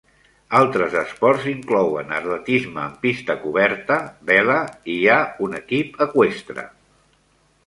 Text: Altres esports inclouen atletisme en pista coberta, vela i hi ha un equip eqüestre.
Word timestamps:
Altres 0.59 0.95
esports 1.01 1.43
inclouen 1.51 2.09
atletisme 2.21 2.81
en 2.85 2.97
pista 3.05 3.35
coberta, 3.45 4.01
vela 4.33 4.59
i 4.95 4.97
hi 5.03 5.07
ha 5.19 5.23
un 5.49 5.59
equip 5.63 6.05
eqüestre. 6.09 6.69